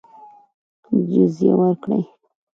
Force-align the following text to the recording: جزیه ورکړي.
جزیه 1.09 1.53
ورکړي. 1.59 2.01